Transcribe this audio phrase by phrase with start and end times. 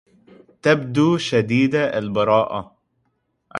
[0.61, 2.77] تبدو شديدة البراءة.